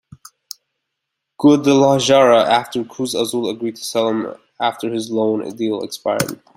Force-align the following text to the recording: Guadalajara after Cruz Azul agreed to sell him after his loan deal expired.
Guadalajara 1.37 2.41
after 2.51 2.83
Cruz 2.83 3.13
Azul 3.13 3.47
agreed 3.51 3.75
to 3.75 3.83
sell 3.83 4.09
him 4.09 4.33
after 4.59 4.91
his 4.91 5.11
loan 5.11 5.47
deal 5.55 5.83
expired. 5.83 6.41